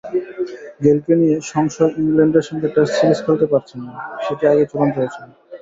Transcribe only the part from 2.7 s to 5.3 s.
Test series খেলতে পারছেন না, সেটি আগেই চূড়ান্ত হয়েছিল।